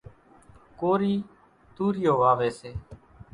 [0.79, 1.13] ڪورِي
[1.75, 2.71] توريئو واويَ سي۔